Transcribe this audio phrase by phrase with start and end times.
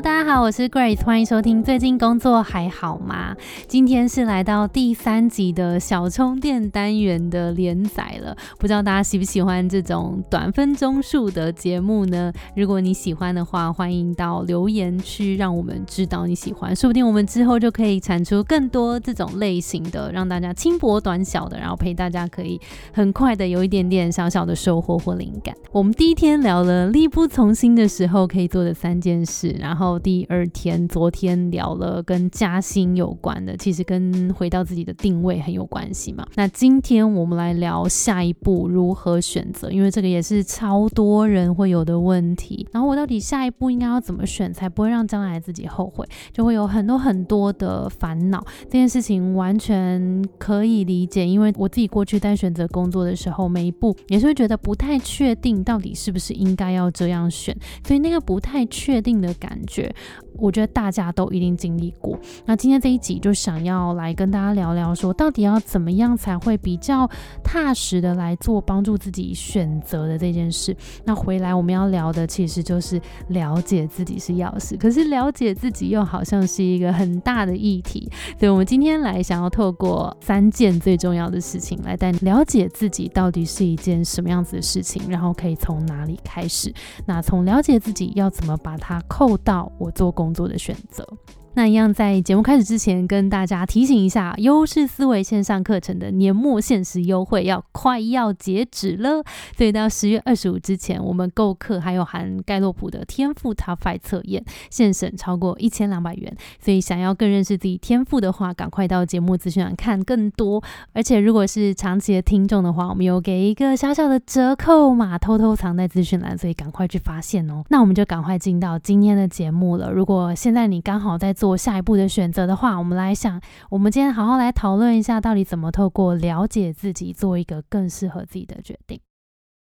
[0.00, 1.62] 大家好，我是 Grace，欢迎收听。
[1.62, 3.36] 最近工作还好吗？
[3.68, 12.32] 今天是来到第三集的小充电单元的连载了，不知道大家喜不喜欢这种短分钟数的节目呢？
[12.56, 22.58] 如果你喜欢的话，欢迎到留言区让我们知道你喜欢，说不定我们之后就可以产出更多这种类型的，让大家轻薄短小的，然后陪大家可以
[22.92, 25.54] 很快的有一点点小小的收获或灵感。
[25.70, 29.54] 我们第一天聊了力不从心的时候可以做的三件事。
[29.60, 36.26] 然后第二天，昨天聊了跟加薪有关的，其实跟回到自己的定位很有关系嘛。
[36.36, 42.64] 那今天我们来聊下一步如何选择，因为这个也是超多人会有的问题。
[42.72, 48.42] 然后我到底下一步应该要怎么选，才不会让将来自己后悔，就会有很多很多的烦恼。
[48.64, 59.30] 这件事情完全可以理解，因为我自己过去在选择工作的时候，每一步也是会觉得不太确定，到底是不是应该要这样选，所以那个不太确定的。
[59.42, 59.94] 感觉，觉
[60.38, 62.18] 我觉得大家都一定经历过。
[62.44, 67.08] 那今天这一集就想要来跟大家聊聊，说到底要怎么样才会比较
[67.44, 70.76] 踏实的来做帮助自己选择的这件事。
[71.04, 78.10] 那回来我们要聊的其实就是了解自己是钥匙，可是了解自己又好像是一个很大的议题。
[78.38, 86.72] 所以我们今天来想要透过三件最重要的事情来带了解自己到底是一件什么样子的事情，然后可以从哪里开始。
[87.06, 89.36] 那从了解自己要怎么把它扣。
[89.44, 91.06] 到我做工作的选择。
[91.54, 99.22] 那一样，在节目开始之前，跟大家提醒一下，优势思维线上课程的年末限时优惠要快要截止了，
[99.54, 106.34] 所以到十月二十五之前，我们购课还有含盖洛普的天赋 Top Five 测验，现省超过一千两百元。
[106.58, 110.64] 所以想要更认识自己天赋的话，赶快到节目资讯栏看更多。
[110.94, 117.62] 而且如果是长期的听众的话，我们有给一个小小的折扣码，偷偷藏在资讯栏，所以赶快去发现哦。
[117.68, 119.92] 那我们就赶快进到今天的节目了。
[119.92, 129.00] 如果现在你刚好在做下一步的选择的话，我们来想，我们今天好好来讨论一下，到底怎么透过了解自己，做一个更适合自己的决定。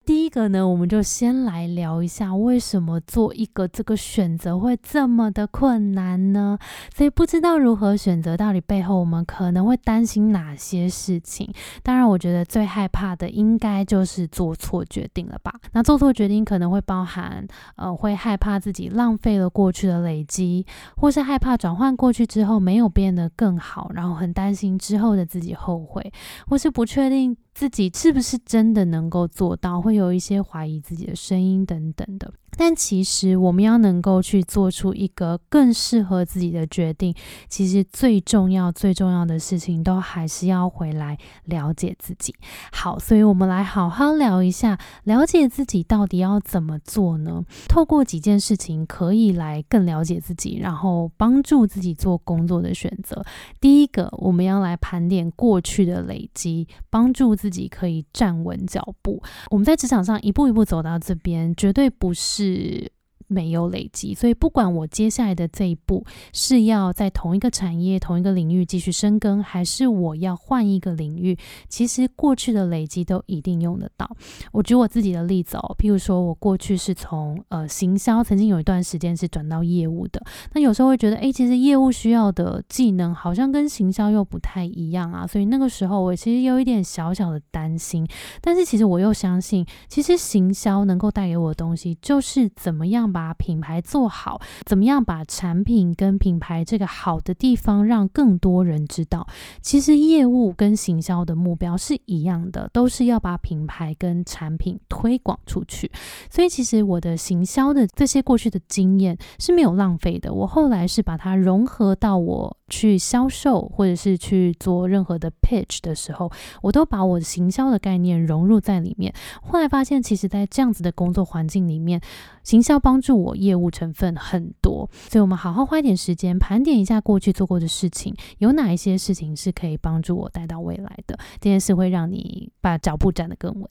[0.07, 6.59] 第一个呢，我们就先来聊一下为什么做一个这个选择会这么的困难呢？
[6.95, 11.51] 所以不知道如何选择，到底背后我们可能会担心哪些事情？
[11.83, 15.53] 当然，我觉得最害怕的应该就是做错决定了吧。
[15.73, 20.67] 那做错决定可能会包含，呃，会害怕自己浪费了过去的累积，
[20.97, 26.13] 或是害怕转换过去之后没有变得更好，然后很担心之后的自己后悔，
[26.47, 27.35] 或是不确定。
[27.55, 29.81] 自己是不是真的能够做到？
[29.81, 32.35] 会有一些怀疑自己的声音等等的。
[32.57, 37.15] 但其实我们要能够去做出一个更适合自己的决定，
[37.49, 42.35] 其实最重要、最重要的事情都还是要回来了解自己。
[42.73, 47.45] 好，所以我们来好好聊一下，了解自己到底要怎么做呢？
[47.69, 53.25] 透过几件事情可以来更了解自己，然后帮助自己做工作的选择。
[53.61, 59.23] 第一个，我们要来盘点过去的累积，帮助自己可以站稳脚步。
[59.51, 62.44] 我们在职场上一步一步走到这边，绝对不是。
[62.45, 62.91] 是
[63.35, 71.37] 没有累积，所以不管我接下来的这一步是要在同一个产业、同一个领域继续深耕，还是我要换一个领域，
[71.69, 74.09] 其实过去的累积都一定用得到。
[74.53, 80.23] 我举我自己的例子哦，譬如说我过去是从呃行销，曾经有一段时间是转到业务的。
[80.53, 88.07] 那有时候会觉得，哎，其实业务需要的技能好像跟行销又不太一样啊，所以那个时候我其实有一点小小的担心。
[88.41, 93.11] 但是其实我又相信，其实行销能够带给我的东西，就是怎么样。
[93.15, 99.27] 把把品牌做好，怎么样把产品跟品牌这个好的地方让更多人知道？
[99.63, 105.91] 其实业务跟行销的目标是一样的，都是要把品牌跟产品推广出去。
[106.31, 110.35] 所以其实我的行销的这些过去的经验是没有浪费的。
[110.35, 116.31] 我后来是把它融合到我去销售或者是去做任何的 pitch 的时候，
[116.61, 119.15] 我都把我行销的概念融入在里面。
[119.43, 121.99] 后来发现，其实在这样子的工作环境里面，
[122.43, 133.69] 行销帮助我业务成分很多，所以我们好好花一点时间盘点一下过去做过的事情，有哪一些事情是可以帮助我带到未来的，这件事会让你把脚步站得更稳。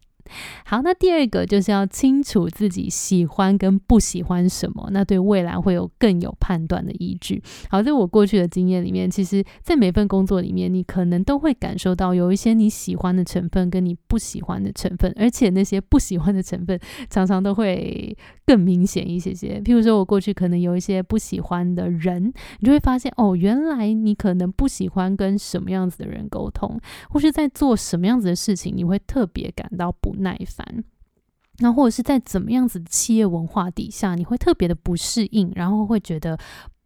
[0.66, 7.44] 好，那第二个就是要清楚自己喜欢跟不喜欢什么，那对未来会有更有判断的依据。
[7.70, 16.80] 好，在我过去的经验里面，其实，在每份工作里面，你可能都会感受到有一些你喜欢的成分跟你不喜欢的成分，而且那些不喜欢的成分
[17.10, 19.60] 常常都会更明显一些些。
[19.60, 26.80] 譬如说，我过去可能有一些不喜欢的人，你就会发现哦，原来你可能不喜欢跟什么样子的人沟通，
[27.10, 30.13] 或是在做什么样子的事情，你会特别感到不。
[30.20, 30.84] 耐烦。
[31.60, 36.38] 那或者是在怎么样子的企业文化底下，你会特别的不适应，然后会觉得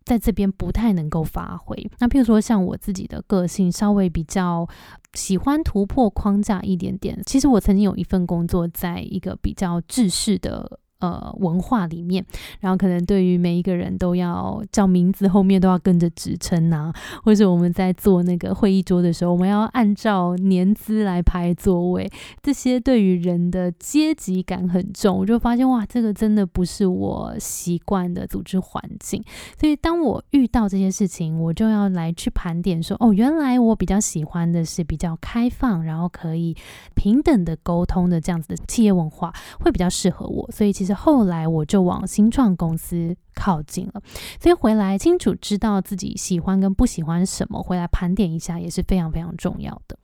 [0.03, 1.89] 在这边不太能够发挥。
[1.99, 4.67] 那譬如说像我自己的个性稍微比较
[5.13, 10.79] 喜欢突破框架一点点，其实我曾经有一份工作，在一个比较制式的。
[10.99, 12.25] 呃，文化里面，
[12.59, 16.91] 然后可能对于每一个人都要叫名字，后面都要跟着职称呐，
[17.23, 22.09] 或者我们在做那个会议桌的时候，我们要按照年资来排座位，
[22.41, 29.23] 这些对于人的阶级感很重，我就发现哇，这个真的不是我习惯的组织环境。
[29.59, 36.55] 所以当我遇到这些事情，我就要来去盘点说，哦，原来我比较喜欢的是比较开放，然后可以
[36.95, 40.51] 平等的沟通的这样子的企业文化，会比较适合我。
[40.51, 40.86] 所以其实。
[40.93, 44.01] 后来我就往新创公司靠近了，
[44.39, 49.97] 所以回来清楚知道自己喜欢跟不喜欢什么，回来盘点一下也是非常非常重要的。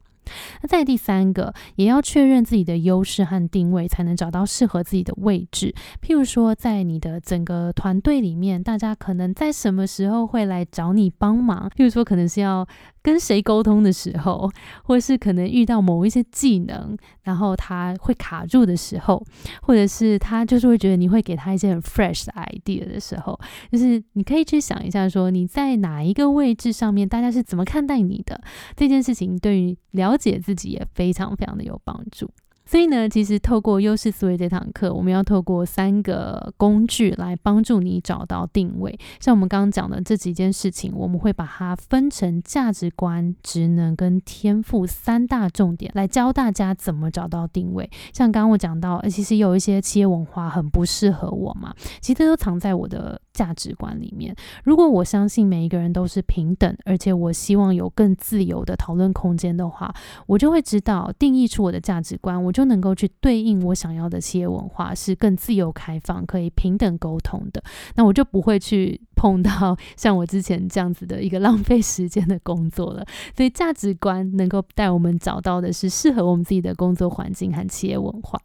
[0.61, 5.73] 那再第三个，也要确认自己的优势和定位，才能找到适合自己的位置。
[6.01, 11.69] 譬如说，在你的整个团队里面，大家可能在什么时候会来找你帮忙？
[11.75, 12.67] 譬如说，可能是要
[13.01, 14.49] 跟谁沟通的时候，
[14.83, 19.23] 或是可能遇到某一些技能，然后他会卡住的时候，
[19.61, 23.39] 或者是他就是会觉得你会给他一些很 fresh 的 idea 的时候，
[23.71, 28.41] 就是你可以去想一下，说你在哪一个位置上面，大家是怎么看待你的
[28.75, 32.29] 这件事情，对于了了解自己也非常非常的有帮助。
[32.65, 38.97] 所以呢，其实透过优势思维这堂课，我们要透过三个工具来帮助你找到定位。
[39.19, 47.87] 像我们刚刚讲的这几件事情，我们会把它分成价值观、职能跟天赋三大重点，来教大家怎么找到定位。
[48.13, 54.35] 像刚刚我讲到，其实有一些企业文化很不适合我嘛，其实都藏在我的价值观里面。
[54.63, 59.93] 如果我相信每一个人都是平等，而且我希望有更自由的讨论空间的话，
[60.27, 67.63] 我就会知道定义出我的价值观，我就能够去对应我想要的企业文化是更自由开放、可以平等沟通的，
[67.95, 73.03] 那我就不会去碰到像我之前这样子的一个浪费时间的工作了。
[73.35, 78.39] 所以价值观能够带我们找到的是适合我们自己的工作环境和企业文化。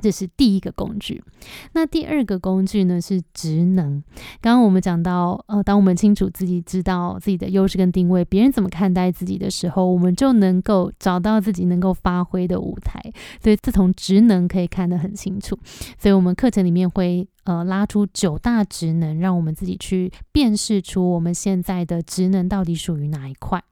[0.00, 1.22] 这是第一个工具，
[1.72, 4.02] 那第二个工具呢是职能。
[4.40, 13.00] 刚刚我们讲到，呃，当我们清楚自己知道自己的优势跟定位，别人怎么看待自己的时候，我们就能够找到自己能够发挥的舞台。
[13.42, 15.58] 所以，自从职能可以看得很清楚。
[15.98, 23.62] 所以我们课程里面会呃拉出九大职能，让我们自己去辨识出我们现在的职能到底属于哪一块。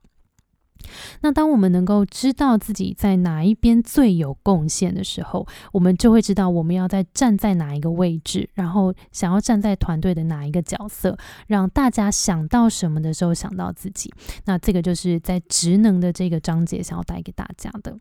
[1.21, 11.17] 那当我们能够知道自己在哪一边最有贡献的时候，我们就会知道我们要在站在哪一个位置，然后想要站在团队的哪一个角色，
[11.47, 14.13] 让大家想到什么的时候想到自己。
[14.45, 17.97] 那这个就是在职能的这个章节想要带给大家的。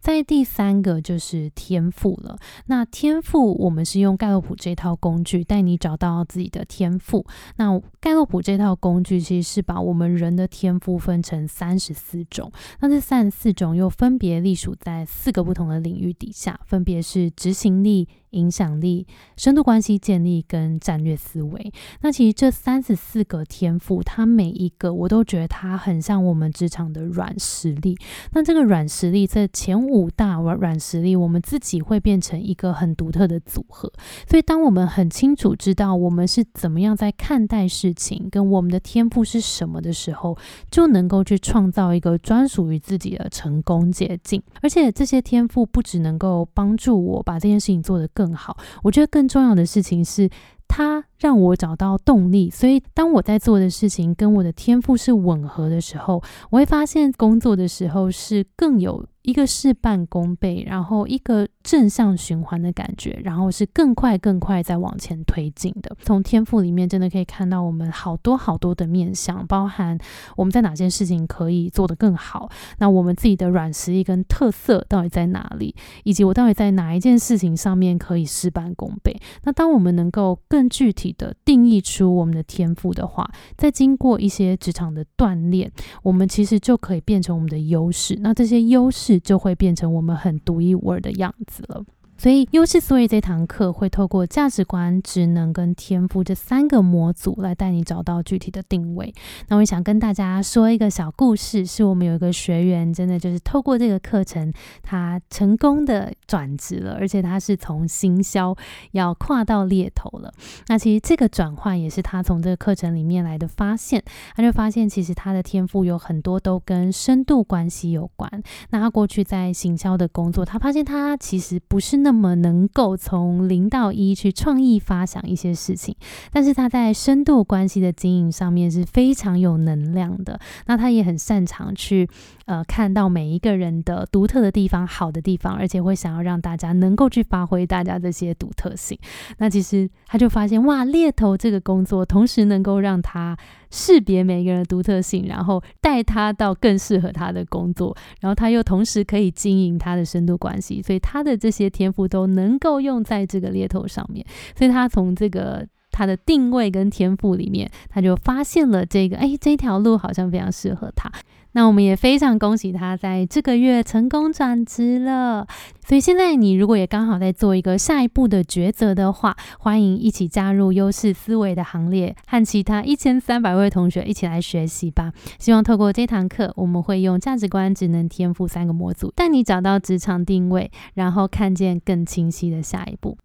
[0.00, 2.38] 在第三个就是天赋了。
[2.66, 7.24] 那天赋，我们是用盖洛普这套工具带你找到自己的天赋。
[7.56, 12.50] 那盖洛普这套工具其实是把我们人的天赋分成三十四种。
[12.80, 18.08] 那这三十四种又分别隶属在四个不同的领域底下，分别是执行力。
[18.30, 19.06] 影响力、
[19.36, 27.96] 深度关系建立跟战略思维，那其实这三十四个天赋，它每一个我都觉得它很像我们职场的软实力。
[28.32, 33.90] 那这个软实力，这前五大软软实力，我们自己会变成一个很独特的组合。
[34.28, 40.36] 所以，当我们很清楚知道我们是怎么样在看待事情，跟我们的天赋是什么的时候，
[40.70, 44.42] 就能够去创造一个专属于自己的成功捷径。
[44.62, 48.34] 而且，这些天赋不只能够帮助我把这件事情做得更。
[48.34, 50.28] 好，我觉得更重要的事情是，
[50.68, 52.50] 它让我找到动力。
[52.50, 59.06] 所以，当我在做的事情跟我的天赋是吻合的时候，我会发现工作的时候是更有。
[59.26, 65.96] 一个事半功倍，然后一个正向循环的感觉，然后是更快更快在往前推进的。
[66.04, 69.98] 从天赋里面真的可以看到我们好多好多的面向，包含
[70.36, 79.20] 我们在哪件事情可以做得更好，那我们自己的软实力跟特色到底在哪里，以及我到底在哪一件事情上面可以事半功倍。
[79.42, 85.70] 那当我们能够更具体的定义出我们的天赋的话，再经过一些职场的锻炼，
[86.02, 88.16] 我们其实就可以变成我们的优势。
[88.22, 89.20] 那这些优势。
[89.26, 91.84] 就会变成我们很独一无二的样子了。
[92.18, 99.12] 所以，优势思维这堂课会透过价值观、职能跟天赋这三个模组来带你找到具体的定位。
[99.48, 104.50] 那我想跟大家说一个小故事，是我们有一个学员，真的就是透过这个课程，
[104.82, 108.56] 他成功的转职了，而且他是从行销
[108.92, 110.32] 要跨到猎头了。
[110.68, 114.02] 那其实这个转换也是他从这个课程里面来的发现，
[114.34, 118.30] 他就发现其实他的天赋有很多都跟深度关系有关。
[118.70, 122.05] 那他过去在行销的工作，他发现他其实不是。
[122.06, 125.92] 那么能够从零到一去创意发想一些事情，
[126.30, 130.38] 但是他在深度关系的经营上面是非常有能量的。
[130.66, 132.08] 那他也很擅长去
[132.44, 138.96] 呃看到每一个人的独特的地方、好的地方，而且会想要让大家能够去发挥大家这些独特性。
[139.38, 143.36] 那其实他就发现，哇，猎头这个工作同时能够让他。
[143.76, 154.24] 识别每个人的独特性，然后带他到更适合他的工作，然后他又同时可以经营他的深度关系，所以他的这些天赋都能够用在这个猎头上面。
[154.56, 161.12] 所以他从这个他的定位跟天赋里面，他就发现了这个，哎，这条路好像非常适合他。
[161.56, 165.46] 那我们也非常恭喜他在这个月成功转职了。
[165.86, 175.10] 所以现在你如果也刚好在做一个下一步的抉择的话，欢迎一起加入优势思维的行列，和其他一千三百位同学一起来学习吧。
[175.38, 183.16] 希望透过这堂课，我们会用价值观、职能、天赋三个模组，带你找到职场定位，然后看见更清晰的下一步。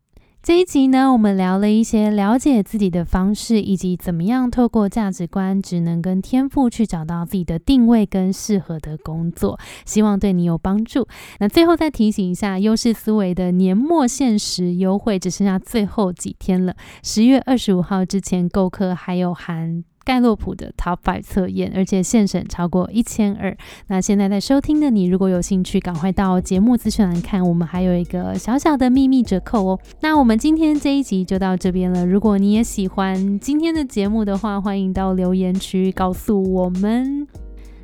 [0.43, 11.07] 这一集呢，我们聊了一些了解自己的方式，以及怎么样透过价值观、职能跟天赋去找到自己的定位跟适合的工作，希望对你有帮助。
[11.37, 19.83] 那最后再提醒一下，优势思维的年末限时优惠只剩下最后几天了，十月二十五号之前购课还有含。
[20.03, 23.55] 盖洛普的 Top Five 测验，而且现省超过一千二。
[23.87, 29.79] 那现在在收听的你，如果有兴趣，赶快到节目资讯栏看，我们还有一个小小的秘密折扣哦。
[30.01, 32.05] 那我们今天这一集就到这边了。
[32.05, 37.27] 如果你也喜欢今天的节目的话，欢迎到留言区告诉我们。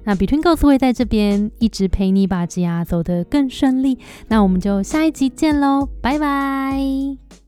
[0.03, 3.99] 那 Between Goals 会在这边一直陪你把职涯走得更顺利。
[4.29, 7.46] 那我们就下一集见喽，拜拜。